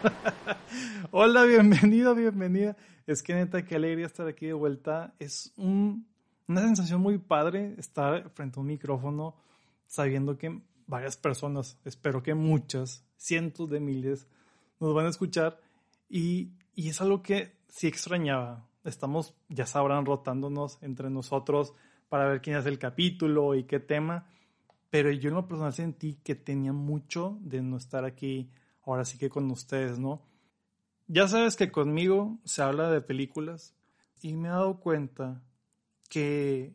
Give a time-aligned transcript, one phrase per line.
[1.10, 2.76] Hola, bienvenido, bienvenida.
[3.06, 5.14] Es que neta, qué alegría estar aquí de vuelta.
[5.18, 6.06] Es un,
[6.48, 9.34] una sensación muy padre estar frente a un micrófono
[9.86, 14.26] sabiendo que varias personas, espero que muchas, cientos de miles,
[14.78, 15.60] nos van a escuchar
[16.08, 18.66] y, y es algo que sí extrañaba.
[18.84, 21.74] Estamos, ya sabrán, rotándonos entre nosotros
[22.08, 24.26] para ver quién hace el capítulo y qué tema,
[24.88, 28.50] pero yo en lo personal sentí que tenía mucho de no estar aquí
[28.84, 30.22] ahora sí que con ustedes, ¿no?
[31.06, 33.74] Ya sabes que conmigo se habla de películas
[34.20, 35.42] y me he dado cuenta
[36.08, 36.74] que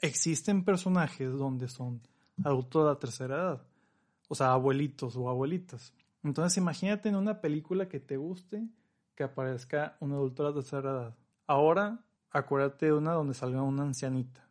[0.00, 2.00] existen personajes donde son
[2.44, 3.66] adultos de la tercera edad,
[4.28, 5.92] o sea, abuelitos o abuelitas.
[6.22, 8.66] Entonces imagínate en una película que te guste
[9.14, 11.16] que aparezca un adulto de la tercera edad.
[11.46, 14.46] Ahora acuérdate de una donde salga una ancianita.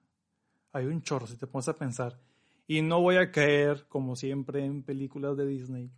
[0.73, 2.19] Hay un chorro si te pones a pensar.
[2.67, 5.91] Y no voy a caer, como siempre, en películas de Disney.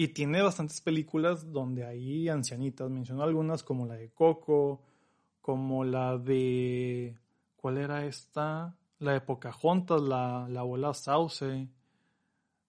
[0.00, 2.88] Y tiene bastantes películas donde hay ancianitas.
[2.88, 4.80] Menciono algunas como la de Coco,
[5.40, 7.18] como la de...
[7.56, 8.76] ¿Cuál era esta?
[9.00, 11.68] La de Pocahontas, la, la abuela Sauce.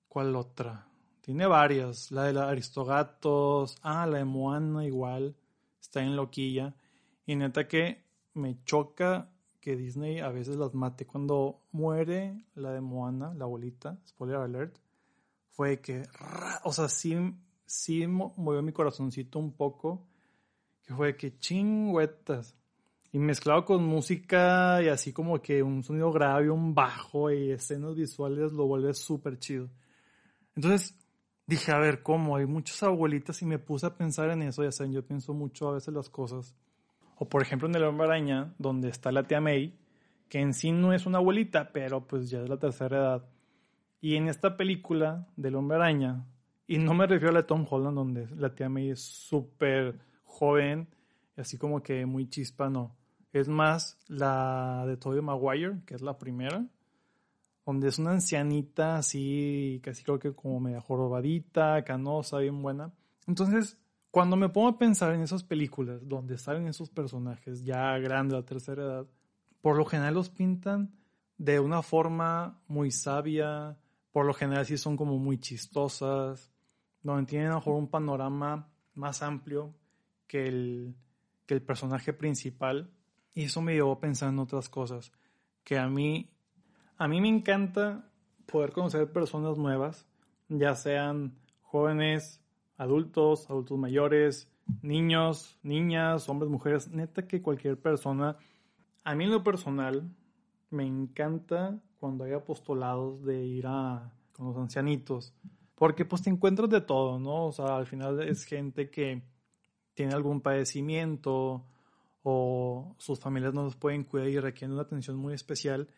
[0.08, 0.88] ¿Cuál otra?
[1.22, 2.10] Tiene varias.
[2.10, 3.78] La de Aristogatos.
[3.84, 5.36] Ah, la de Moana igual.
[5.80, 6.74] Está en loquilla.
[7.28, 9.30] Y neta que me choca
[9.62, 11.06] que Disney a veces las mate.
[11.06, 14.80] Cuando muere la de Moana, la abuelita, spoiler alert,
[15.60, 16.04] fue que,
[16.64, 17.18] o sea, sí,
[17.66, 20.08] sí movió mi corazoncito un poco,
[20.82, 22.56] que fue que chingüetas.
[23.12, 27.94] Y mezclado con música y así como que un sonido grave, un bajo y escenas
[27.94, 29.70] visuales lo vuelve súper chido.
[30.56, 30.98] Entonces
[31.46, 32.38] dije, a ver, ¿cómo?
[32.38, 35.68] Hay muchas abuelitas y me puse a pensar en eso, ya saben, yo pienso mucho
[35.68, 36.56] a veces las cosas.
[37.18, 39.78] O por ejemplo en El Hombre Araña, donde está la tía May,
[40.30, 43.39] que en sí no es una abuelita, pero pues ya es la tercera edad.
[44.02, 46.26] Y en esta película del Hombre Araña,
[46.68, 50.88] y no me refiero a la Tom Holland, donde la tía May es súper joven,
[51.36, 52.96] así como que muy chispa, no.
[53.34, 56.66] Es más la de Tobey Maguire, que es la primera,
[57.66, 62.92] donde es una ancianita así, casi creo que como media jorobadita, canosa, bien buena.
[63.28, 63.78] Entonces,
[64.12, 68.40] cuando me pongo a pensar en esas películas donde salen esos personajes ya grandes, de
[68.40, 69.08] la tercera edad,
[69.62, 70.92] por lo general los pintan
[71.38, 73.78] de una forma muy sabia,
[74.12, 76.52] por lo general sí son como muy chistosas,
[77.02, 79.76] donde tienen a lo mejor un panorama más amplio
[80.28, 80.96] que el,
[81.46, 82.92] que el personaje principal.
[83.34, 85.12] Y eso me llevó en otras cosas,
[85.64, 86.30] que a mí,
[86.98, 88.10] a mí me encanta
[88.46, 90.08] poder conocer personas nuevas,
[90.50, 92.44] ya sean jóvenes,
[92.78, 98.38] adultos, adultos mayores, niños, niñas, hombres, mujeres, neta que cualquier persona.
[99.04, 100.10] A mí en lo personal
[100.70, 105.34] me encanta cuando hay apostolados de ir a con los ancianitos,
[105.76, 107.48] porque pues te encuentras de todo, ¿no?
[107.48, 109.22] O sea, al final es gente que
[109.94, 111.66] tiene algún padecimiento
[112.24, 115.90] o sus familias no los pueden cuidar y requieren una atención muy especial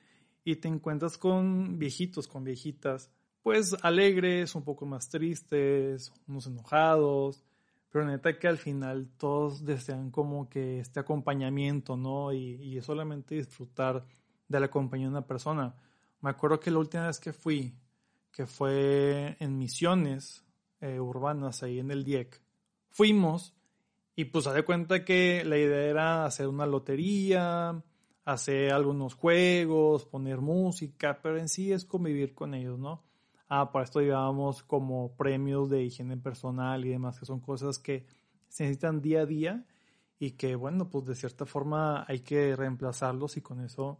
[0.43, 3.11] y te encuentras con viejitos, con viejitas
[3.43, 7.43] pues alegres, un poco más tristes, unos enojados,
[7.91, 12.31] pero neta que al final todos desean como que este acompañamiento, ¿no?
[12.33, 14.05] Y, es solamente disfrutar
[14.47, 15.75] de la compañía de una persona.
[16.21, 17.73] Me acuerdo que la última vez que fui,
[18.31, 20.45] que fue en misiones
[20.79, 22.41] eh, urbanas ahí en el DIEC,
[22.89, 23.55] fuimos
[24.15, 27.83] y pues se cuenta que la idea era hacer una lotería,
[28.25, 33.03] hacer algunos juegos, poner música, pero en sí es convivir con ellos, ¿no?
[33.51, 38.05] ah, para esto llevábamos como premios de higiene personal y demás, que son cosas que
[38.47, 39.65] se necesitan día a día
[40.17, 43.99] y que, bueno, pues de cierta forma hay que reemplazarlos y con eso,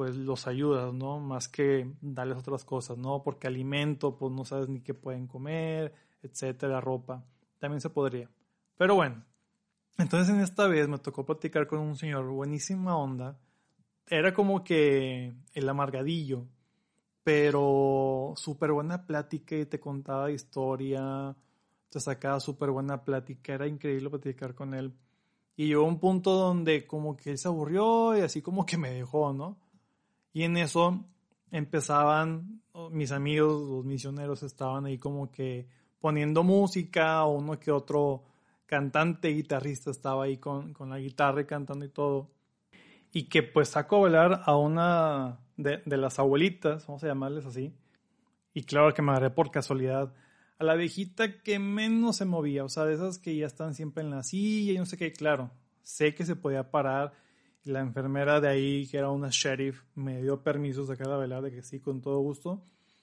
[0.00, 1.20] pues los ayudas, ¿no?
[1.20, 3.22] Más que darles otras cosas, ¿no?
[3.22, 7.22] Porque alimento, pues no sabes ni qué pueden comer, etcétera, ropa,
[7.58, 8.30] también se podría.
[8.78, 9.22] Pero bueno,
[9.98, 13.38] entonces en esta vez me tocó platicar con un señor buenísima onda.
[14.06, 16.46] Era como que el amargadillo
[17.22, 21.36] pero súper buena plática y te contaba historia,
[21.90, 24.94] te sacaba súper buena plática, era increíble platicar con él.
[25.56, 28.92] Y llegó un punto donde como que él se aburrió y así como que me
[28.92, 29.58] dejó, ¿no?
[30.32, 31.04] Y en eso
[31.50, 35.68] empezaban mis amigos, los misioneros, estaban ahí como que
[36.00, 38.24] poniendo música, o uno que otro
[38.66, 42.30] cantante, guitarrista estaba ahí con, con la guitarra y cantando y todo.
[43.12, 47.74] Y que pues sacó a bailar a una de, las abuelitas, vamos a llamarles así.
[48.54, 50.12] Y claro que me agarré por casualidad
[50.58, 54.04] a la viejita que menos se movía, o sea, de esas que ya están siempre
[54.04, 55.50] en la silla y no sé qué, claro,
[55.82, 57.12] sé que se podía parar.
[57.64, 61.50] La enfermera de ahí, que era una sheriff, me dio permiso sacar a bailar, de
[61.50, 62.62] que sí, con todo gusto.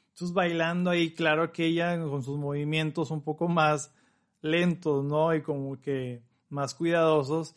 [0.09, 3.93] Entonces bailando ahí, claro que ella con sus movimientos un poco más
[4.41, 5.35] lentos, ¿no?
[5.35, 7.55] Y como que más cuidadosos.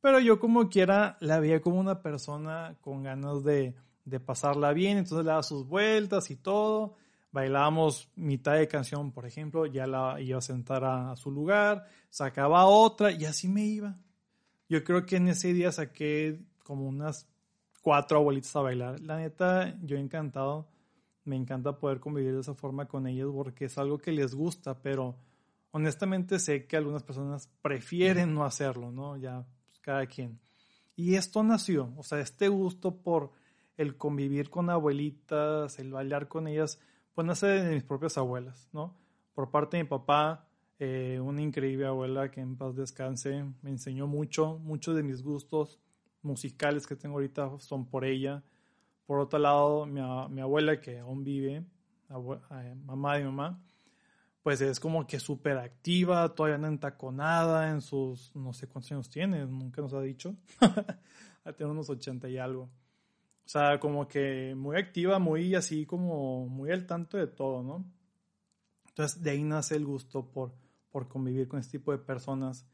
[0.00, 4.98] Pero yo como quiera la veía como una persona con ganas de, de pasarla bien,
[4.98, 6.96] entonces le daba sus vueltas y todo.
[7.30, 12.66] Bailábamos mitad de canción, por ejemplo, ya la iba a sentar a, su lugar, sacaba
[12.66, 13.96] otra y así me iba.
[14.72, 17.28] Yo creo que en ese día saqué como unas
[17.82, 19.00] cuatro abuelitas a bailar.
[19.00, 20.66] La neta, yo encantado.
[21.24, 24.80] Me encanta poder convivir de esa forma con ellos porque es algo que les gusta,
[24.80, 25.18] pero
[25.72, 29.18] honestamente sé que algunas personas prefieren no hacerlo, ¿no?
[29.18, 29.44] Ya
[29.82, 30.40] cada quien.
[30.96, 33.32] Y esto nació, o sea, este gusto por
[33.76, 36.80] el convivir con abuelitas, el bailar con ellas,
[37.12, 38.96] pues nace de mis propias abuelas, ¿no?
[39.34, 40.48] Por parte de mi papá,
[40.84, 45.78] eh, una increíble abuela que en paz descanse, me enseñó mucho, muchos de mis gustos
[46.22, 48.42] musicales que tengo ahorita son por ella.
[49.06, 50.00] Por otro lado, mi,
[50.30, 51.64] mi abuela que aún vive,
[52.10, 53.62] eh, mamá de mamá,
[54.42, 59.08] pues es como que súper activa, todavía no entaconada en sus, no sé cuántos años
[59.08, 60.34] tiene, nunca nos ha dicho,
[61.56, 62.64] tiene unos 80 y algo.
[62.64, 67.84] O sea, como que muy activa, muy así como muy al tanto de todo, ¿no?
[68.88, 70.60] Entonces de ahí nace el gusto por,
[70.92, 72.64] por convivir con este tipo de personas.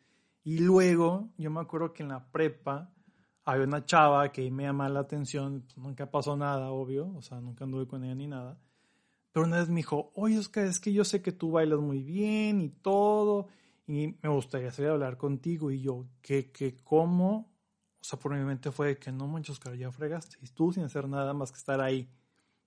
[0.45, 2.93] Y luego, yo me acuerdo que en la prepa
[3.45, 7.41] había una chava que me llamaba la atención, pues nunca pasó nada, obvio, o sea,
[7.41, 8.59] nunca anduve con ella ni nada
[9.33, 12.03] pero una vez me dijo, oye Oscar, es que yo sé que tú bailas muy
[12.03, 13.47] bien y todo,
[13.87, 15.71] y me gustaría salir a hablar contigo.
[15.71, 17.49] Y yo, ¿qué, qué, cómo?
[18.01, 20.39] O sea, por mi mente fue que no manches, Oscar, ya fregaste.
[20.43, 22.11] Y tú sin hacer nada más que estar ahí.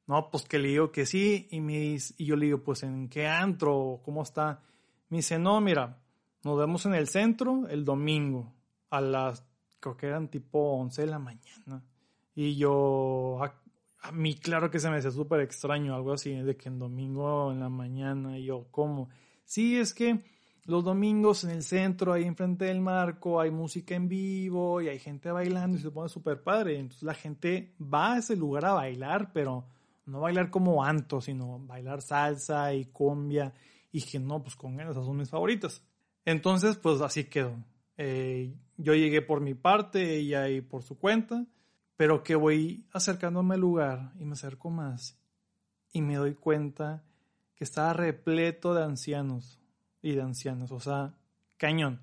[0.07, 1.47] No, pues que le digo que sí.
[1.51, 4.61] Y, me y yo le digo, pues en qué antro, ¿cómo está?
[5.11, 5.99] Me dice, no, mira,
[6.43, 8.55] nos vemos en el centro el domingo
[8.89, 9.45] a las,
[9.79, 11.83] creo que eran tipo 11 de la mañana.
[12.33, 13.39] Y yo,
[14.01, 17.51] a mí claro que se me hace súper extraño algo así, de que en domingo
[17.51, 19.09] en la mañana yo como.
[19.43, 20.23] Sí, es que
[20.65, 24.97] los domingos en el centro, ahí enfrente del marco, hay música en vivo y hay
[24.97, 26.79] gente bailando y se pone súper padre.
[26.79, 29.65] Entonces la gente va a ese lugar a bailar, pero
[30.05, 33.53] no bailar como anto, sino bailar salsa y cumbia.
[33.91, 35.83] Y que no, pues con esas son mis favoritas.
[36.25, 37.55] Entonces, pues así quedó.
[37.97, 41.45] Eh, yo llegué por mi parte, ella ahí por su cuenta
[42.01, 45.21] pero que voy acercándome al lugar y me acerco más
[45.93, 47.03] y me doy cuenta
[47.53, 49.59] que estaba repleto de ancianos
[50.01, 51.13] y de ancianas, o sea,
[51.57, 52.01] cañón.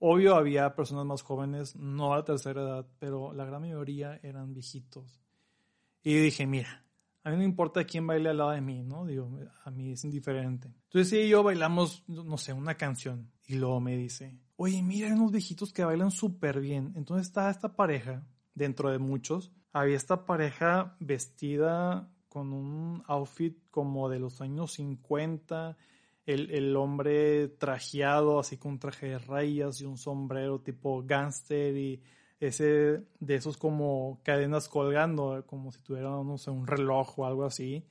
[0.00, 5.22] Obvio había personas más jóvenes, no a tercera edad, pero la gran mayoría eran viejitos.
[6.02, 6.84] Y dije, mira,
[7.22, 9.04] a mí no importa quién baile al lado de mí, ¿no?
[9.04, 9.30] Digo,
[9.64, 10.68] a mí es indiferente.
[10.84, 13.30] Entonces sí, yo bailamos, no sé, una canción.
[13.46, 16.92] Y luego me dice, oye, mira, hay unos viejitos que bailan súper bien.
[16.96, 24.08] Entonces está esta pareja dentro de muchos, había esta pareja vestida con un outfit como
[24.08, 25.76] de los años 50,
[26.26, 31.76] el, el, hombre trajeado así con un traje de rayas y un sombrero tipo gangster
[31.76, 32.02] y
[32.40, 37.44] ese de esos como cadenas colgando, como si tuviera, no sé, un reloj o algo
[37.44, 37.86] así.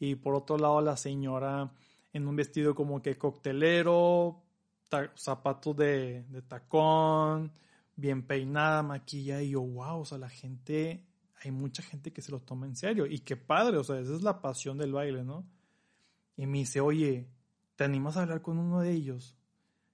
[0.00, 1.72] Y por otro lado la señora
[2.12, 4.42] en un vestido como que coctelero,
[5.16, 7.52] zapatos de, de tacón,
[7.96, 11.04] bien peinada, maquilla, y yo, wow, o sea, la gente,
[11.42, 14.14] hay mucha gente que se lo toma en serio, y qué padre, o sea, esa
[14.14, 15.44] es la pasión del baile, ¿no?
[16.36, 17.28] Y me dice, oye,
[17.76, 19.36] ¿te animas a hablar con uno de ellos?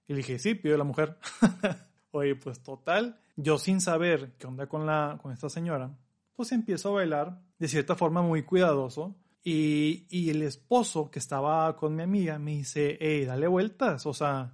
[0.07, 1.17] Y le dije, sí, pido la mujer.
[2.11, 5.95] oye, pues total, yo sin saber qué onda con, la, con esta señora,
[6.33, 9.15] pues empiezo a bailar de cierta forma muy cuidadoso.
[9.43, 14.13] Y, y el esposo que estaba con mi amiga me dice, hey, dale vueltas, o
[14.13, 14.53] sea,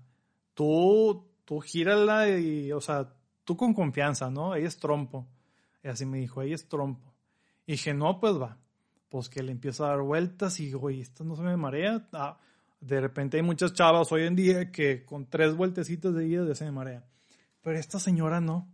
[0.53, 3.13] tú, tú gírala y, o sea,
[3.43, 4.55] tú con confianza, ¿no?
[4.55, 5.27] Ella es trompo.
[5.83, 7.13] Y así me dijo, ella es trompo.
[7.65, 8.57] Y dije, no, pues va.
[9.09, 12.07] Pues que le empiezo a dar vueltas y, güey, esto no se me marea.
[12.11, 12.39] Ah,
[12.81, 16.55] de repente hay muchas chavas hoy en día que con tres vueltecitas de ida ya
[16.55, 17.05] se me marea.
[17.61, 18.67] Pero esta señora no.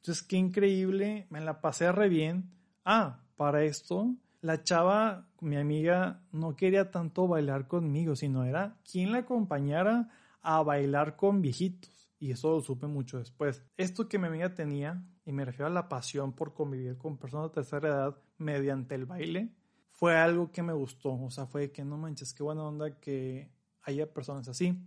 [0.00, 1.26] Entonces, qué increíble.
[1.30, 2.50] Me la pasé re bien.
[2.84, 9.12] Ah, para esto, la chava, mi amiga, no quería tanto bailar conmigo, sino era quien
[9.12, 10.08] la acompañara
[10.42, 13.64] a bailar con viejitos y eso lo supe mucho después.
[13.76, 17.48] Esto que mi amiga tenía, y me refiero a la pasión por convivir con personas
[17.48, 19.54] de tercera edad mediante el baile,
[19.90, 21.14] fue algo que me gustó.
[21.14, 23.50] O sea, fue que no manches, qué buena onda que
[23.82, 24.78] haya personas así.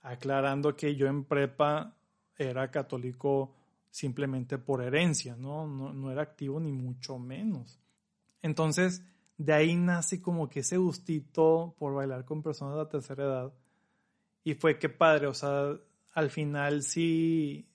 [0.00, 1.96] Aclarando que yo en prepa
[2.36, 3.54] era católico
[3.90, 5.66] simplemente por herencia, ¿no?
[5.66, 7.80] No, era activo ni mucho menos.
[8.42, 9.02] Entonces,
[9.36, 13.52] de ahí nace como que ese gustito por bailar con personas de la tercera edad.
[14.44, 15.76] Y fue que padre, o sea,
[16.14, 17.68] al final sí,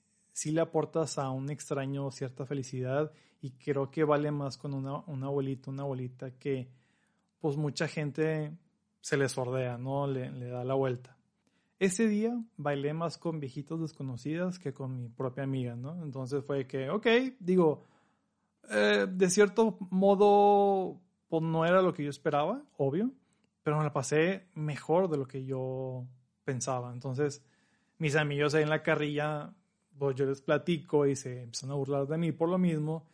[0.46, 5.28] le aportas a un extraño cierta felicidad y creo que vale más con una, una
[5.28, 6.70] abuelita, una abuelita que
[7.40, 8.58] pues mucha gente
[9.02, 10.08] se le sordea, ¿no?
[10.08, 11.18] Le da la vuelta.
[11.84, 16.02] Ese día bailé más con viejitos desconocidas que con mi propia amiga, ¿no?
[16.04, 17.08] Entonces fue que, ok,
[17.40, 17.86] digo,
[18.70, 23.12] eh, de cierto modo, pues no era lo que yo esperaba, obvio,
[23.64, 26.06] pero me la pasé mejor de lo que yo
[26.46, 26.94] pensaba.
[26.94, 27.44] Entonces,
[27.98, 29.54] mis amigos ahí en la carrilla,
[29.98, 33.08] pues yo les platico y se empiezan a burlar de mí por lo mismo,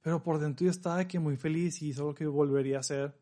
[0.00, 3.14] pero por dentro yo estaba que muy feliz y hizo lo que volvería a hacer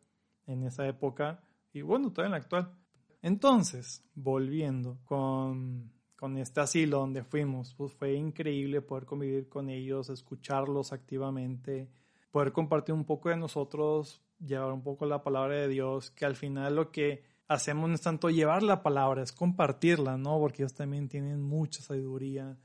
[0.47, 1.41] en esa época
[1.73, 2.84] y bueno, todavía en la actual.
[3.25, 10.11] Entonces, volviendo con, con este asilo donde fuimos, pues fue increíble poder convivir con ellos,
[10.11, 11.89] escucharlos activamente,
[12.31, 16.37] poder compartir un poco de nosotros, llevar un poco la palabra de Dios, que al
[16.37, 20.39] final lo que hacemos no es tanto llevar la palabra, es compartirla, ¿no?
[20.39, 22.59] Porque ellos también tienen mucha sabiduría,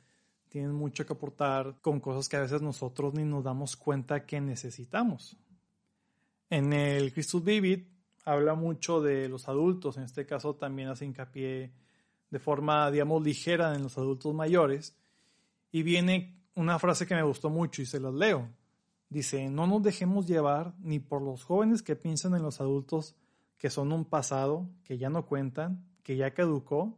[0.50, 4.42] tienen mucho que aportar con cosas que a veces nosotros ni nos damos cuenta que
[4.42, 5.38] necesitamos.
[6.50, 7.86] En el Christus Vivid
[8.26, 11.72] habla mucho de los adultos, en este caso también hace hincapié
[12.30, 14.96] de forma, digamos, ligera en los adultos mayores,
[15.72, 18.50] y viene una frase que me gustó mucho y se las leo.
[19.10, 23.16] Dice, no nos dejemos llevar ni por los jóvenes que piensan en los adultos
[23.58, 26.98] que son un pasado, que ya no cuentan, que ya caducó,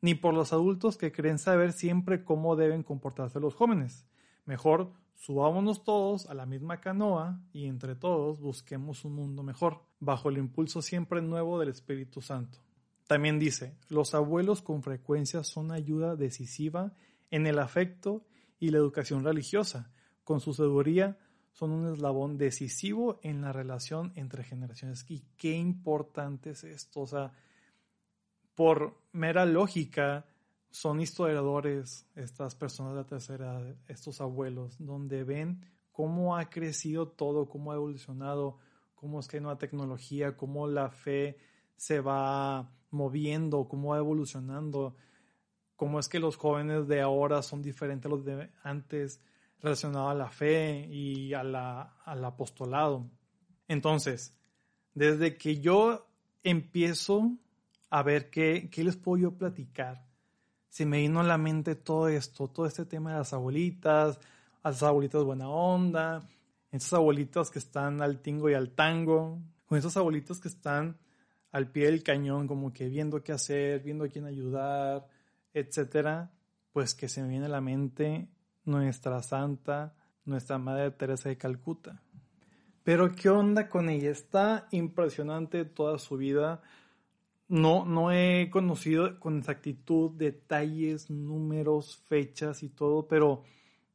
[0.00, 4.06] ni por los adultos que creen saber siempre cómo deben comportarse los jóvenes.
[4.44, 10.30] Mejor subámonos todos a la misma canoa y entre todos busquemos un mundo mejor, bajo
[10.30, 12.58] el impulso siempre nuevo del Espíritu Santo.
[13.06, 16.94] También dice, los abuelos con frecuencia son ayuda decisiva
[17.30, 18.24] en el afecto
[18.58, 19.92] y la educación religiosa.
[20.24, 21.18] Con su sabiduría
[21.52, 25.04] son un eslabón decisivo en la relación entre generaciones.
[25.08, 27.00] Y qué importante es esto.
[27.00, 27.32] O sea,
[28.54, 30.24] por mera lógica,
[30.70, 37.08] son historiadores estas personas de la tercera edad, estos abuelos, donde ven cómo ha crecido
[37.08, 38.58] todo, cómo ha evolucionado,
[38.94, 41.38] cómo es que hay nueva tecnología, cómo la fe
[41.76, 44.96] se va moviendo, cómo va evolucionando,
[45.76, 49.20] cómo es que los jóvenes de ahora son diferentes a los de antes
[49.60, 51.54] relacionados a la fe y al
[52.24, 53.10] apostolado.
[53.68, 54.36] Entonces,
[54.94, 56.06] desde que yo
[56.42, 57.36] empiezo
[57.90, 60.09] a ver qué, qué les puedo yo platicar,
[60.70, 64.18] se me vino a la mente todo esto, todo este tema de las abuelitas,
[64.62, 66.26] a las abuelitas buena onda,
[66.70, 70.96] esas abuelitas que están al tingo y al tango, con esos abuelitos que están
[71.50, 75.08] al pie del cañón, como que viendo qué hacer, viendo quién ayudar,
[75.52, 76.30] etcétera,
[76.72, 78.28] pues que se me viene a la mente
[78.64, 82.00] nuestra santa, nuestra Madre Teresa de Calcuta.
[82.84, 84.10] Pero ¿qué onda con ella?
[84.10, 86.62] Está impresionante toda su vida.
[87.50, 93.42] No, no he conocido con exactitud detalles, números, fechas y todo, pero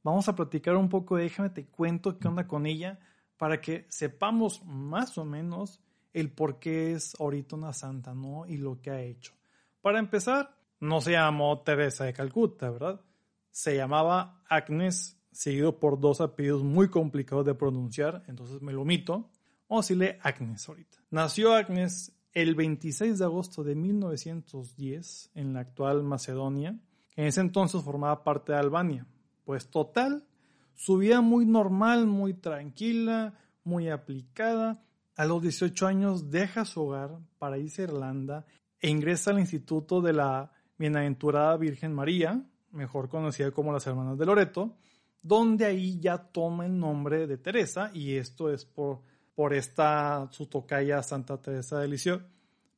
[0.03, 1.15] vamos a platicar un poco.
[1.15, 2.99] Déjame te cuento qué onda con ella
[3.37, 5.81] para que sepamos más o menos
[6.13, 8.45] el por qué es ahorita una santa, ¿no?
[8.45, 9.33] Y lo que ha hecho.
[9.81, 13.01] Para empezar, no se llamó Teresa de Calcuta, ¿verdad?
[13.55, 19.29] se llamaba Agnes, seguido por dos apellidos muy complicados de pronunciar, entonces me lo omito.
[19.69, 20.97] Vamos a decirle Agnes ahorita.
[21.09, 26.77] Nació Agnes el 26 de agosto de 1910 en la actual Macedonia,
[27.09, 29.07] que en ese entonces formaba parte de Albania.
[29.45, 30.27] Pues total,
[30.75, 34.83] su vida muy normal, muy tranquila, muy aplicada.
[35.15, 38.45] A los 18 años deja su hogar para irse a Irlanda
[38.81, 44.25] e ingresa al Instituto de la Bienaventurada Virgen María, mejor conocida como las Hermanas de
[44.25, 44.75] Loreto,
[45.21, 49.03] donde ahí ya toma el nombre de Teresa, y esto es por,
[49.35, 52.23] por esta su tocaya Santa Teresa de Lisieux,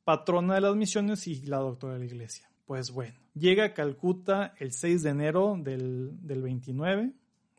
[0.04, 2.50] patrona de las misiones y la doctora de la iglesia.
[2.66, 7.12] Pues bueno, llega a Calcuta el 6 de enero del, del 29,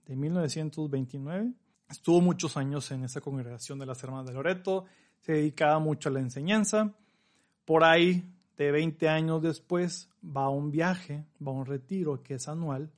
[0.06, 1.54] de 1929.
[1.90, 4.86] Estuvo muchos años en esa congregación de las Hermanas de Loreto,
[5.22, 6.94] se dedicaba mucho a la enseñanza.
[7.66, 8.24] Por ahí
[8.58, 12.92] de 20 años después va a un viaje, va a un retiro que es anual,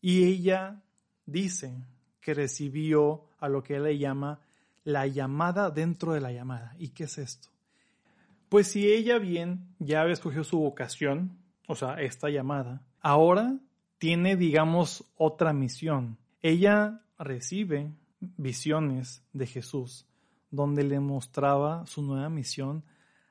[0.00, 0.82] y ella
[1.24, 1.72] dice
[2.20, 4.40] que recibió a lo que él le llama
[4.84, 6.74] la llamada dentro de la llamada.
[6.78, 7.48] ¿Y qué es esto?
[8.48, 13.58] Pues si ella bien ya había escogido su vocación, o sea, esta llamada, ahora
[13.98, 16.18] tiene, digamos, otra misión.
[16.42, 20.06] Ella recibe visiones de Jesús,
[20.50, 22.84] donde le mostraba su nueva misión,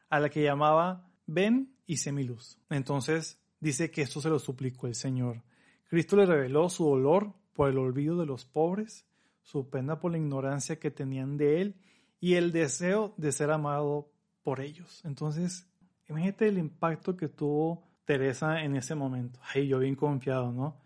[0.10, 2.58] a la que llamaba ven y sé mi luz.
[2.70, 5.44] Entonces dice que esto se lo suplicó el Señor.
[5.90, 9.06] Cristo le reveló su dolor por el olvido de los pobres,
[9.42, 11.76] su pena por la ignorancia que tenían de él
[12.20, 14.12] y el deseo de ser amado
[14.44, 15.02] por ellos.
[15.06, 15.68] Entonces,
[16.10, 19.40] imagínate el impacto que tuvo Teresa en ese momento.
[19.54, 20.78] Ay, yo bien confiado, ¿no?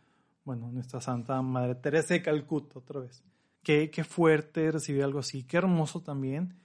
[0.43, 3.23] Bueno, nuestra Santa Madre Teresa de Calcuta, otra vez.
[3.63, 6.55] Qué, qué fuerte recibir algo así, qué hermoso también,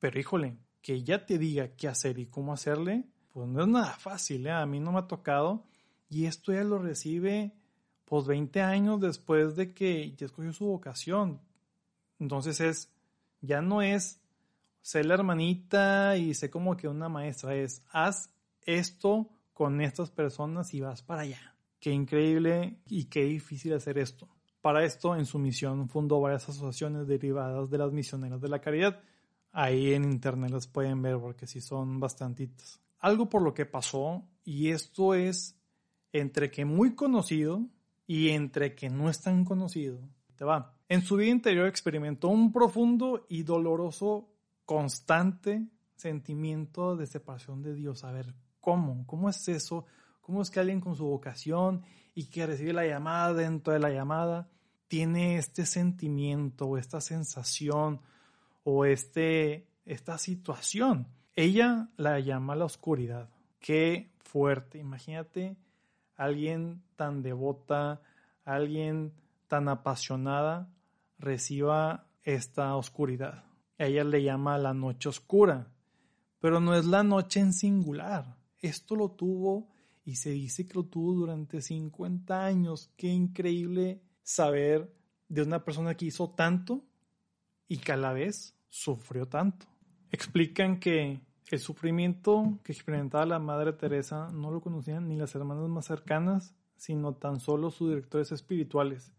[0.00, 3.92] pero híjole, que ya te diga qué hacer y cómo hacerle, pues no es nada
[3.92, 4.50] fácil, ¿eh?
[4.50, 5.64] a mí no me ha tocado.
[6.08, 7.52] Y esto ya lo recibe
[8.08, 11.40] pues 20 años después de que ya escogió su vocación.
[12.18, 12.90] Entonces es,
[13.42, 14.20] ya no es
[14.80, 18.30] ser la hermanita y sé como que una maestra, es haz
[18.62, 21.54] esto con estas personas y vas para allá.
[21.78, 24.26] Qué increíble y qué difícil hacer esto.
[24.62, 29.00] Para esto, en su misión fundó varias asociaciones derivadas de las misioneras de la caridad.
[29.52, 32.80] Ahí en internet las pueden ver porque sí son bastantitas.
[33.00, 35.56] Algo por lo que pasó, y esto es
[36.12, 37.68] entre que muy conocido
[38.08, 40.00] y entre que no es tan conocido.
[40.34, 40.74] Te va.
[40.88, 44.30] En su vida interior experimentó un profundo y doloroso,
[44.64, 48.04] constante sentimiento de separación de Dios.
[48.04, 49.06] A ver, ¿cómo?
[49.06, 49.84] ¿Cómo es eso?
[50.22, 51.82] ¿Cómo es que alguien con su vocación
[52.14, 54.48] y que recibe la llamada dentro de la llamada
[54.88, 58.00] tiene este sentimiento o esta sensación
[58.64, 61.08] o este, esta situación?
[61.36, 63.28] Ella la llama la oscuridad.
[63.60, 64.78] Qué fuerte.
[64.78, 65.56] Imagínate
[66.18, 68.02] alguien tan devota,
[68.44, 69.14] alguien
[69.46, 70.70] tan apasionada
[71.18, 73.44] reciba esta oscuridad.
[73.78, 75.72] Ella le llama la noche oscura,
[76.40, 78.36] pero no es la noche en singular.
[78.58, 79.70] Esto lo tuvo
[80.04, 82.92] y se dice que lo tuvo durante 50 años.
[82.96, 84.92] Qué increíble saber
[85.28, 86.84] de una persona que hizo tanto
[87.68, 89.66] y que a la vez sufrió tanto.
[90.10, 91.20] Explican que
[91.56, 96.54] el sufrimiento que experimentaba la Madre Teresa no lo conocían ni las hermanas más cercanas,
[96.76, 99.12] sino tan solo sus directores espirituales.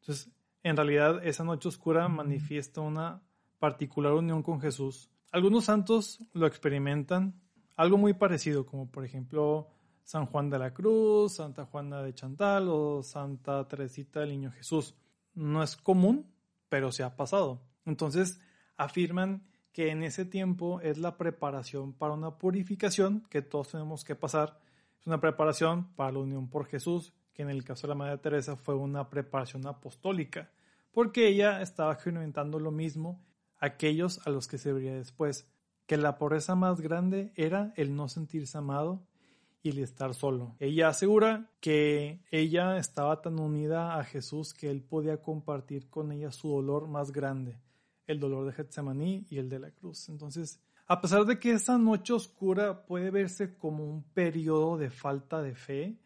[0.00, 3.22] Entonces, en realidad, esa noche oscura manifiesta una
[3.58, 5.10] particular unión con Jesús.
[5.30, 7.40] Algunos santos lo experimentan,
[7.76, 9.68] algo muy parecido, como por ejemplo
[10.04, 14.94] San Juan de la Cruz, Santa Juana de Chantal o Santa Teresita del Niño Jesús.
[15.34, 16.30] No es común,
[16.68, 17.62] pero se ha pasado.
[17.84, 18.40] Entonces,
[18.76, 24.14] afirman que en ese tiempo es la preparación para una purificación que todos tenemos que
[24.14, 24.60] pasar.
[25.00, 28.18] Es una preparación para la unión por Jesús, que en el caso de la Madre
[28.18, 30.52] Teresa fue una preparación apostólica,
[30.92, 33.20] porque ella estaba experimentando lo mismo
[33.58, 35.50] aquellos a los que se vería después,
[35.86, 39.02] que la pobreza más grande era el no sentirse amado
[39.60, 40.54] y el estar solo.
[40.60, 46.30] Ella asegura que ella estaba tan unida a Jesús que él podía compartir con ella
[46.30, 47.58] su dolor más grande
[48.06, 50.08] el dolor de Getsemaní y el de la cruz.
[50.08, 55.40] Entonces, a pesar de que esa noche oscura puede verse como un periodo de falta
[55.40, 55.98] de fe,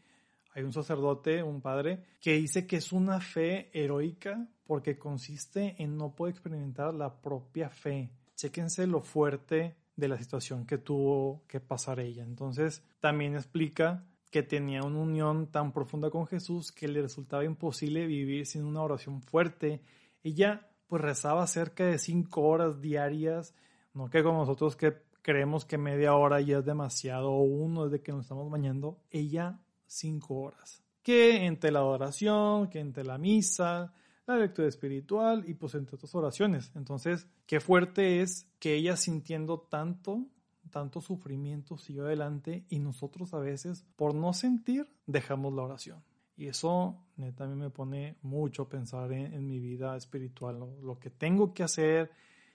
[0.54, 5.96] hay un sacerdote, un padre, que dice que es una fe heroica porque consiste en
[5.96, 8.10] no poder experimentar la propia fe.
[8.36, 12.22] Chéquense lo fuerte de la situación que tuvo que pasar ella.
[12.22, 18.06] Entonces, también explica que tenía una unión tan profunda con Jesús que le resultaba imposible
[18.06, 19.82] vivir sin una oración fuerte.
[20.22, 23.54] Ella pues rezaba cerca de cinco horas diarias,
[23.94, 28.02] no que como nosotros que creemos que media hora ya es demasiado o uno desde
[28.02, 30.82] que nos estamos bañando, ella cinco horas.
[31.02, 33.92] Que entre la adoración, que entre la misa,
[34.26, 36.70] la lectura espiritual y pues entre otras oraciones.
[36.74, 40.26] Entonces, qué fuerte es que ella sintiendo tanto,
[40.70, 46.02] tanto sufrimiento siguió adelante y nosotros a veces por no sentir dejamos la oración.
[46.38, 51.52] Y eso mí me pone mucho a pensar en, mi vida espiritual, lo que tengo
[51.52, 52.10] que hacer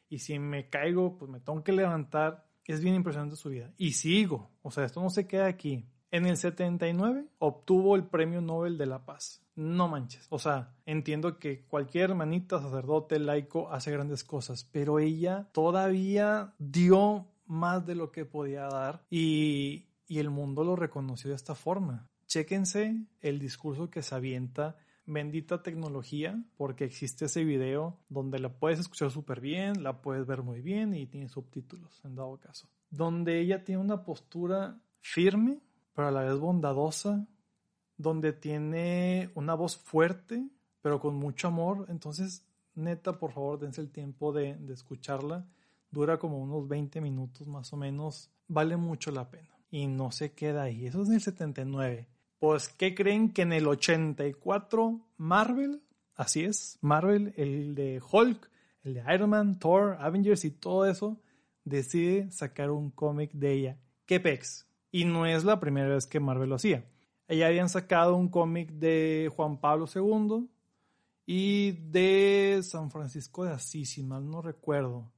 [0.10, 2.46] y si me caigo, pues me tengo que levantar.
[2.66, 3.74] Es bien impresionante su vida.
[3.78, 5.86] Y sigo, o sea, esto no se queda aquí.
[6.12, 9.44] En el 79 obtuvo el Premio Nobel de la Paz.
[9.56, 10.28] No manches.
[10.30, 17.28] O sea, entiendo que cualquier hermanita, sacerdote, laico hace grandes cosas, pero ella todavía dio
[17.48, 22.08] más de lo que podía dar y, y el mundo lo reconoció de esta forma.
[22.34, 24.76] Chéquense el discurso que se avienta.
[25.06, 30.42] Bendita tecnología, porque existe ese video donde la puedes escuchar súper bien, la puedes ver
[30.42, 32.68] muy bien y tiene subtítulos, en dado caso.
[32.90, 35.60] Donde ella tiene una postura firme,
[35.94, 37.28] pero a la vez bondadosa,
[37.98, 40.50] donde tiene una voz fuerte,
[40.82, 41.86] pero con mucho amor.
[41.90, 45.46] Entonces, neta, por favor, dense el tiempo de, de escucharla.
[45.92, 48.32] Dura como unos 20 minutos más o menos.
[48.48, 49.56] Vale mucho la pena.
[49.70, 50.88] Y no se queda ahí.
[50.88, 52.08] Eso es en el 79.
[52.44, 55.82] Pues, ¿qué creen que en el 84 Marvel,
[56.14, 58.52] así es, Marvel, el de Hulk,
[58.84, 61.22] el de Iron Man, Thor, Avengers y todo eso,
[61.64, 63.80] decide sacar un cómic de ella?
[64.06, 64.42] ¿Qué?
[64.92, 66.84] Y no es la primera vez que Marvel lo hacía.
[67.30, 70.50] Ella habían sacado un cómic de Juan Pablo II
[71.26, 75.14] y de San Francisco de Asís, si mal no recuerdo.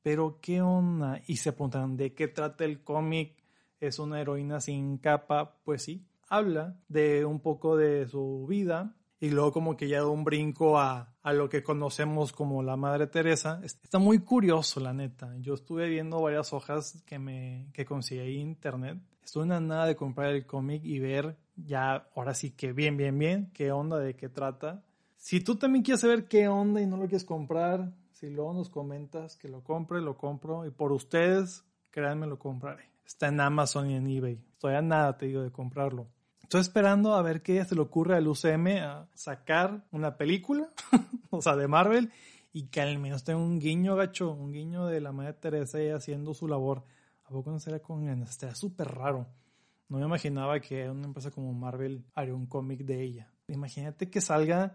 [0.00, 1.20] Pero qué onda.
[1.26, 3.34] Y se preguntan, ¿de qué trata el cómic?
[3.80, 5.58] ¿Es una heroína sin capa?
[5.64, 10.06] Pues sí, habla de un poco de su vida y luego como que ya da
[10.06, 13.60] un brinco a, a lo que conocemos como la Madre Teresa.
[13.64, 15.34] Está muy curioso, la neta.
[15.38, 18.98] Yo estuve viendo varias hojas que me que conseguí en internet.
[19.24, 23.18] Estuve en nada de comprar el cómic y ver ya, ahora sí que bien, bien,
[23.18, 24.84] bien, qué onda, de qué trata.
[25.16, 28.70] Si tú también quieres saber qué onda y no lo quieres comprar, si luego nos
[28.70, 30.64] comentas que lo compre, lo compro.
[30.64, 32.84] Y por ustedes, créanme, lo compraré.
[33.04, 34.40] Está en Amazon y en eBay.
[34.52, 36.08] Estoy a nada, te digo, de comprarlo.
[36.48, 40.66] Estoy esperando a ver qué se le ocurre al UCM a sacar una película,
[41.28, 42.10] o sea, de Marvel,
[42.54, 46.32] y que al menos tenga un guiño gacho, un guiño de la Madre Teresa haciendo
[46.32, 46.84] su labor.
[47.26, 48.30] ¿A poco no sería con ganas?
[48.30, 49.26] Estaría súper raro.
[49.90, 53.30] No me imaginaba que una empresa como Marvel haría un cómic de ella.
[53.48, 54.74] Imagínate que salga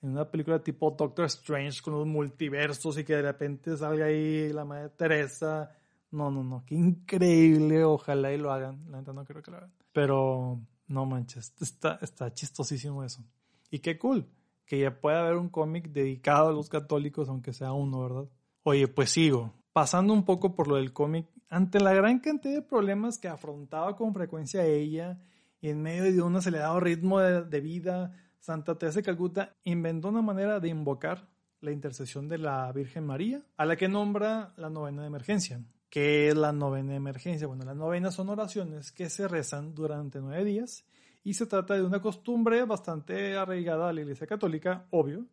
[0.00, 4.52] en una película tipo Doctor Strange con los multiversos y que de repente salga ahí
[4.52, 5.68] la Madre Teresa.
[6.12, 7.82] No, no, no, qué increíble.
[7.82, 8.88] Ojalá y lo hagan.
[8.88, 9.72] La neta no creo que lo hagan.
[9.92, 13.22] Pero no manches, está, chistosísimo eso.
[13.70, 14.26] Y qué cool,
[14.66, 18.28] que ya pueda haber un cómic dedicado a los católicos, aunque sea uno, ¿verdad?
[18.62, 19.54] Oye, pues sigo.
[19.72, 23.94] Pasando un poco por lo del cómic, ante la gran cantidad de problemas que afrontaba
[23.96, 25.20] con frecuencia ella,
[25.60, 30.08] y en medio de un acelerado ritmo de, de vida, Santa Teresa de Calcuta inventó
[30.08, 31.28] una manera de invocar
[31.60, 35.60] la intercesión de la Virgen María, a la que nombra la novena de emergencia.
[35.90, 37.46] ¿Qué es la novena emergencia?
[37.46, 40.84] Bueno, las novenas son oraciones que se rezan durante nueve días
[41.24, 45.26] y se trata de una costumbre bastante arraigada a la Iglesia Católica, obvio,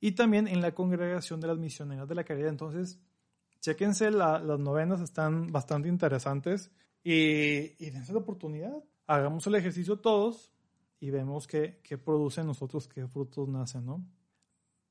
[0.00, 2.48] y también en la congregación de las misioneras de la caridad.
[2.48, 2.98] Entonces,
[3.60, 6.70] chequense, las novenas están bastante interesantes
[7.04, 8.82] y, y dense la oportunidad.
[9.06, 10.52] Hagamos el ejercicio todos
[11.00, 14.04] y vemos qué, qué produce nosotros, qué frutos nacen, ¿no?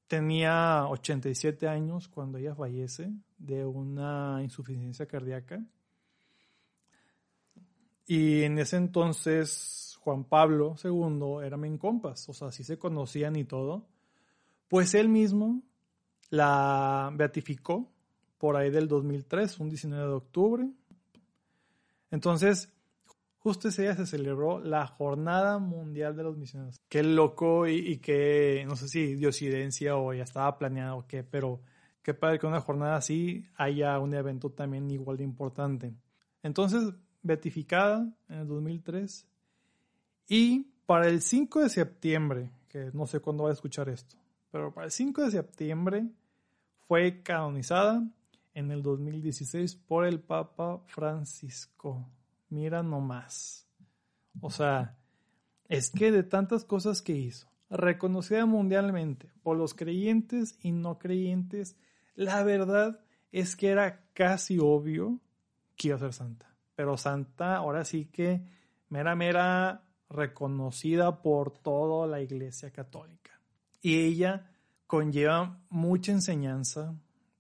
[0.08, 5.64] Tenía 87 años cuando ella fallece de una insuficiencia cardíaca.
[8.06, 13.36] Y en ese entonces Juan Pablo II era men compas, o sea, sí se conocían
[13.36, 13.86] y todo.
[14.70, 15.64] Pues él mismo
[16.30, 17.92] la beatificó
[18.38, 20.70] por ahí del 2003, un 19 de octubre.
[22.12, 22.72] Entonces,
[23.40, 26.82] justo ese día se celebró la Jornada Mundial de los Misioneros.
[26.90, 31.62] Qué loco y, qué, no sé si diosidencia o ya estaba planeado o qué, pero
[32.08, 35.94] qué padre que una jornada así haya un evento también igual de importante.
[36.42, 39.28] Entonces, beatificada en el 2003
[40.30, 44.16] y para el 5 de septiembre, que no sé cuándo va a escuchar esto,
[44.52, 46.08] pero para el 5 de septiembre
[46.88, 48.02] fue canonizada
[48.54, 52.10] en el 2016 por el Papa Francisco.
[52.48, 53.68] Mira nomás.
[54.40, 54.98] O sea,
[55.68, 61.76] es que de tantas cosas que hizo, reconocida mundialmente por los creyentes y no creyentes,
[62.18, 63.00] la verdad
[63.32, 65.20] es que era casi obvio
[65.76, 66.54] que iba a ser santa.
[66.76, 68.44] Pero santa, ahora sí que
[68.90, 73.40] mera, mera reconocida por toda la Iglesia Católica.
[73.82, 74.52] Y ella
[74.88, 76.96] conlleva mucha enseñanza,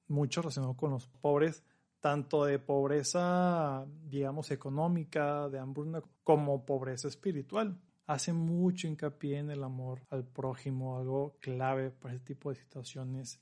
[0.07, 1.63] mucho relacionado con los pobres,
[1.99, 7.79] tanto de pobreza, digamos, económica, de hambruna, como pobreza espiritual.
[8.05, 13.41] Hace mucho hincapié en el amor al prójimo, algo clave para ese tipo de situaciones.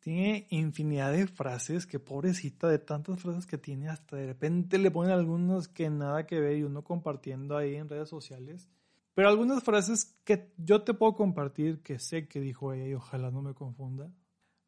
[0.00, 4.90] Tiene infinidad de frases que pobrecita de tantas frases que tiene, hasta de repente le
[4.90, 8.68] ponen algunas que nada que ver y uno compartiendo ahí en redes sociales.
[9.14, 13.30] Pero algunas frases que yo te puedo compartir que sé que dijo ella y ojalá
[13.30, 14.10] no me confunda.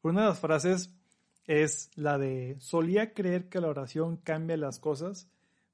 [0.03, 0.95] Una de las frases
[1.47, 5.29] es la de solía creer que la oración cambia las cosas,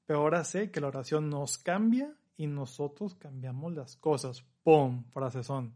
[0.07, 4.45] pero ahora sé que la oración nos cambia y nosotros cambiamos las cosas.
[4.63, 5.05] ¡Pum!
[5.13, 5.75] Frase son.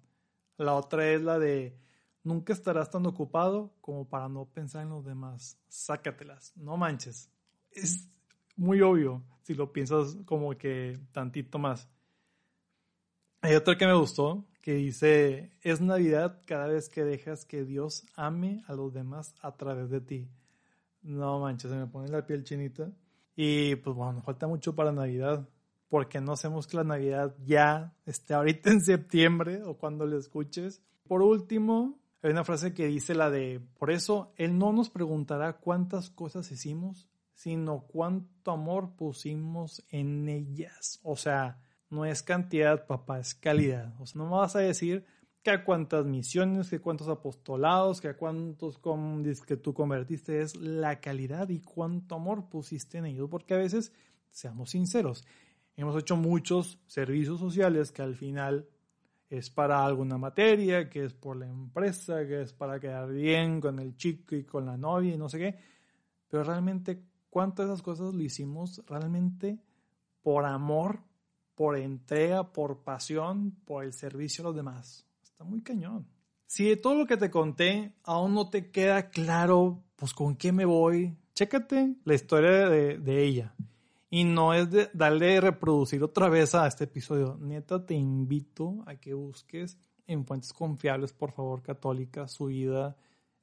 [0.56, 1.76] La otra es la de
[2.24, 5.58] nunca estarás tan ocupado como para no pensar en los demás.
[5.68, 7.30] Sácatelas, no manches.
[7.70, 8.08] Es
[8.56, 11.88] muy obvio si lo piensas como que tantito más.
[13.40, 18.06] Hay otra que me gustó, que dice, es Navidad cada vez que dejas que Dios
[18.14, 20.28] ame a los demás a través de ti.
[21.02, 22.92] No manches, se me pone la piel chinita.
[23.34, 25.48] Y pues bueno, falta mucho para Navidad,
[25.88, 30.80] porque no hacemos que la Navidad ya esté ahorita en septiembre o cuando le escuches.
[31.08, 35.54] Por último, hay una frase que dice la de, por eso Él no nos preguntará
[35.54, 41.00] cuántas cosas hicimos, sino cuánto amor pusimos en ellas.
[41.02, 43.94] O sea, no es cantidad, papá, es calidad.
[44.00, 45.04] O sea, no me vas a decir
[45.42, 48.80] que a cuántas misiones, que cuántos apostolados, que a cuántos
[49.44, 53.28] que tú convertiste, es la calidad y cuánto amor pusiste en ellos.
[53.28, 53.92] Porque a veces,
[54.30, 55.24] seamos sinceros,
[55.74, 58.68] hemos hecho muchos servicios sociales que al final
[59.38, 63.78] es para alguna materia, que es por la empresa, que es para quedar bien con
[63.78, 65.58] el chico y con la novia y no sé qué.
[66.28, 69.58] Pero realmente, ¿cuántas de esas cosas lo hicimos realmente
[70.22, 71.00] por amor
[71.54, 75.06] por entrega, por pasión, por el servicio a los demás.
[75.22, 76.06] Está muy cañón.
[76.46, 80.52] Si de todo lo que te conté aún no te queda claro, pues con qué
[80.52, 83.54] me voy, chécate la historia de, de ella.
[84.14, 87.38] Y no es de darle reproducir otra vez a este episodio.
[87.40, 92.94] Neta, te invito a que busques en fuentes confiables, por favor, católicas, su vida.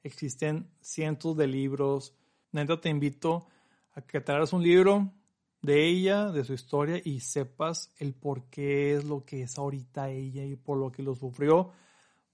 [0.04, 2.14] Existen cientos de libros.
[2.52, 3.48] Neta, te invito
[3.94, 5.12] a que te un libro
[5.60, 10.10] de ella, de su historia y sepas el por qué es lo que es ahorita
[10.10, 11.72] ella y por lo que lo sufrió,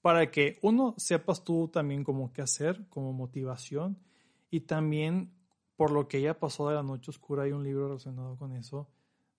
[0.02, 3.96] para que uno sepas tú también cómo qué hacer como motivación
[4.50, 5.32] y también
[5.76, 8.88] por lo que ella pasó de la noche oscura hay un libro relacionado con eso.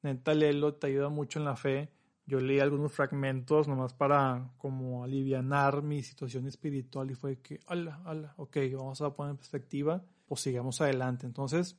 [0.04, 1.89] Neta, léelo, te ayuda mucho en la fe.
[2.26, 8.02] Yo leí algunos fragmentos nomás para como alivianar mi situación espiritual y fue que, ala,
[8.06, 11.26] ala, ok, vamos a poner en perspectiva, pues sigamos adelante.
[11.26, 11.78] Entonces,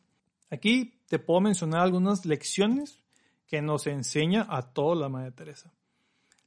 [0.50, 3.02] Aquí te puedo mencionar algunas lecciones
[3.46, 5.72] que nos enseña a toda la Madre Teresa.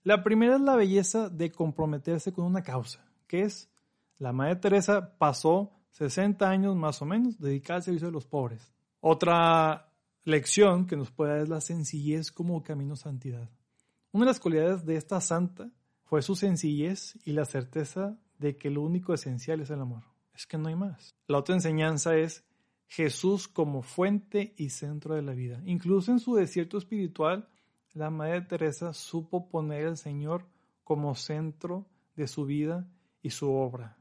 [0.04, 3.70] La primera es la belleza de comprometerse con una causa, que es
[4.18, 8.74] la Madre Teresa pasó 60 años más o menos dedicada al servicio de los pobres.
[9.00, 9.92] Otra
[10.24, 13.50] lección que nos puede dar es la sencillez como camino a santidad.
[14.12, 15.72] Una de las cualidades de esta santa
[16.04, 20.04] fue su sencillez y la certeza de que lo único esencial es el amor.
[20.34, 21.16] Es que no hay más.
[21.28, 22.44] La otra enseñanza es
[22.88, 25.62] Jesús como fuente y centro de la vida.
[25.66, 27.48] Incluso en su desierto espiritual,
[27.94, 30.46] la Madre Teresa supo poner al Señor
[30.84, 32.86] como centro de su vida
[33.22, 33.98] y su obra.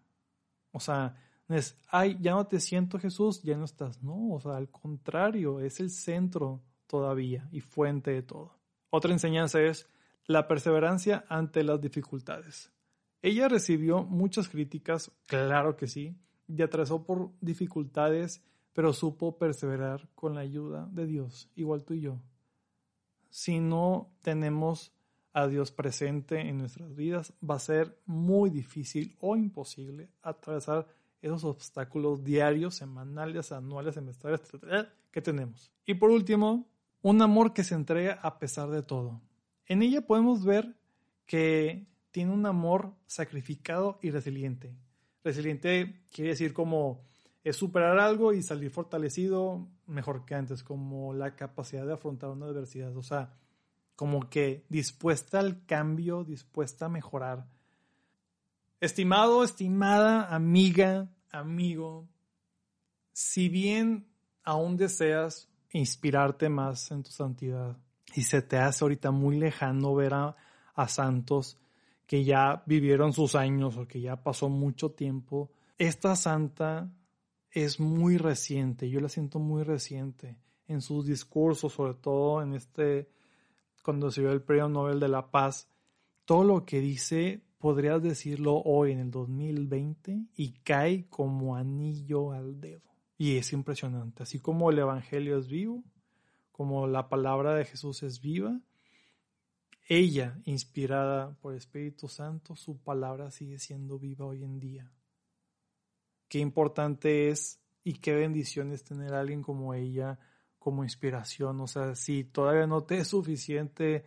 [0.72, 1.16] O sea,
[1.56, 4.02] es, ay, ya no te siento Jesús, ya no estás.
[4.02, 8.54] No, o sea, al contrario, es el centro todavía y fuente de todo.
[8.90, 9.88] Otra enseñanza es
[10.26, 12.72] la perseverancia ante las dificultades.
[13.22, 16.16] Ella recibió muchas críticas, claro que sí,
[16.48, 22.00] y atravesó por dificultades pero supo perseverar con la ayuda de Dios, igual tú y
[22.02, 22.20] yo.
[23.28, 24.92] Si no tenemos
[25.32, 30.86] a Dios presente en nuestras vidas, va a ser muy difícil o imposible atravesar
[31.20, 34.40] esos obstáculos diarios, semanales, anuales, semestrales,
[35.10, 35.70] que tenemos.
[35.86, 36.68] Y por último,
[37.02, 39.20] un amor que se entrega a pesar de todo.
[39.66, 40.76] En ella podemos ver
[41.26, 44.74] que tiene un amor sacrificado y resiliente.
[45.22, 47.02] Resiliente quiere decir como
[47.44, 52.46] es superar algo y salir fortalecido mejor que antes, como la capacidad de afrontar una
[52.46, 53.34] adversidad, o sea,
[53.96, 57.46] como que dispuesta al cambio, dispuesta a mejorar.
[58.80, 62.08] Estimado, estimada, amiga, amigo,
[63.12, 64.08] si bien
[64.42, 67.76] aún deseas inspirarte más en tu santidad
[68.14, 70.34] y se te hace ahorita muy lejano ver a,
[70.74, 71.58] a santos
[72.06, 76.90] que ya vivieron sus años o que ya pasó mucho tiempo, esta santa
[77.50, 80.38] es muy reciente, yo la siento muy reciente
[80.68, 83.10] en sus discursos, sobre todo en este,
[83.82, 85.68] cuando se dio el Premio Nobel de la Paz,
[86.24, 92.60] todo lo que dice podrías decirlo hoy en el 2020 y cae como anillo al
[92.60, 92.90] dedo.
[93.16, 95.84] Y es impresionante, así como el Evangelio es vivo,
[96.50, 98.60] como la palabra de Jesús es viva,
[99.88, 104.90] ella, inspirada por el Espíritu Santo, su palabra sigue siendo viva hoy en día
[106.30, 110.18] qué importante es y qué bendición es tener a alguien como ella
[110.58, 111.60] como inspiración.
[111.60, 114.04] O sea, si todavía no te es suficiente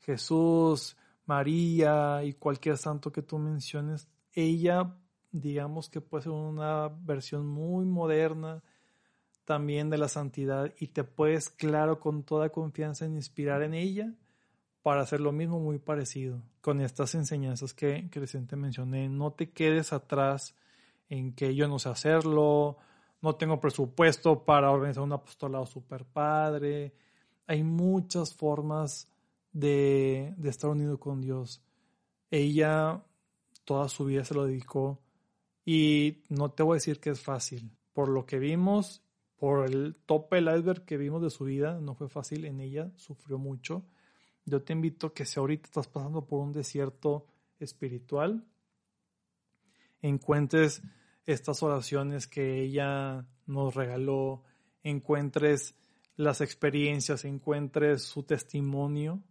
[0.00, 4.96] Jesús, María y cualquier santo que tú menciones, ella,
[5.30, 8.62] digamos que puede ser una versión muy moderna
[9.44, 14.12] también de la santidad y te puedes, claro, con toda confianza inspirar en ella
[14.82, 19.08] para hacer lo mismo muy parecido con estas enseñanzas que, que recién mencioné.
[19.08, 20.56] No te quedes atrás
[21.08, 22.78] en que yo no sé hacerlo,
[23.20, 26.94] no tengo presupuesto para organizar un apostolado super padre.
[27.46, 29.11] Hay muchas formas
[29.52, 31.62] de, estar unido con Dios.
[32.30, 33.04] Ella
[33.64, 35.00] toda su vida se lo dedicó
[35.64, 37.70] y no te voy a decir que es fácil.
[37.92, 39.02] Por lo que vimos,
[39.36, 42.44] por el tope del iceberg que vimos de su vida, no fue fácil.
[42.44, 43.84] En ella sufrió mucho.
[44.44, 47.26] Yo te invito a que si ahorita estás pasando por un desierto
[47.60, 48.44] espiritual,
[50.00, 50.82] encuentres
[51.26, 54.42] estas oraciones que ella nos regaló,
[54.82, 55.76] encuentres
[56.16, 59.22] las experiencias, encuentres su testimonio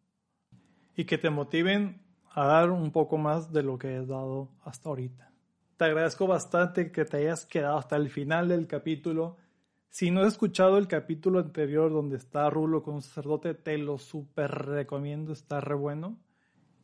[0.95, 2.01] y que te motiven
[2.33, 5.31] a dar un poco más de lo que has dado hasta ahorita.
[5.77, 9.37] Te agradezco bastante que te hayas quedado hasta el final del capítulo.
[9.89, 13.97] Si no has escuchado el capítulo anterior donde está Rulo con un sacerdote, te lo
[13.97, 16.17] súper recomiendo, está re bueno.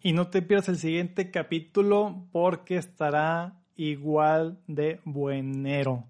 [0.01, 6.05] Y no te pierdas el siguiente capítulo porque estará igual de buenero.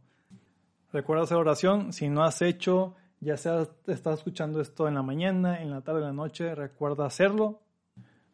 [0.91, 1.93] Recuerda hacer oración.
[1.93, 5.99] Si no has hecho, ya sea estás escuchando esto en la mañana, en la tarde,
[5.99, 7.61] en la noche, recuerda hacerlo.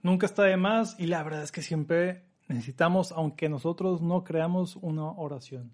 [0.04, 4.76] Nunca está de más y la verdad es que siempre necesitamos, aunque nosotros no creamos,
[4.76, 5.72] una oración.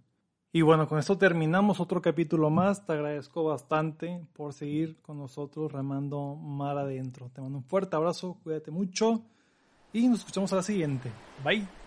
[0.51, 2.85] Y bueno, con esto terminamos otro capítulo más.
[2.85, 7.29] Te agradezco bastante por seguir con nosotros remando mar adentro.
[7.33, 9.23] Te mando un fuerte abrazo, cuídate mucho
[9.93, 11.11] y nos escuchamos a la siguiente.
[11.43, 11.78] Bye.